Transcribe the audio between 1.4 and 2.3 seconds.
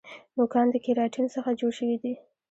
جوړ شوي دي